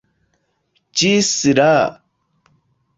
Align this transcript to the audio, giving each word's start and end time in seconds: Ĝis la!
Ĝis 1.03 1.29
la! 1.61 1.71